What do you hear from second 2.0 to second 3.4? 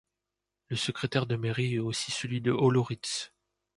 celui de Olóriz.